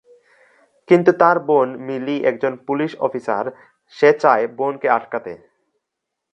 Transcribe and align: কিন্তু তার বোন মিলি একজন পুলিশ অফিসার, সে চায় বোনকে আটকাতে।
কিন্তু 0.87 1.11
তার 1.11 1.37
বোন 1.39 1.67
মিলি 1.77 2.15
একজন 2.23 2.53
পুলিশ 2.67 2.91
অফিসার, 2.99 3.45
সে 3.97 4.09
চায় 4.19 4.45
বোনকে 4.57 4.87
আটকাতে। 4.89 5.33